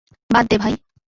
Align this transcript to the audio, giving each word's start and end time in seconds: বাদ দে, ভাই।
বাদ 0.29 0.45
দে, 0.49 0.55
ভাই। 0.57 0.73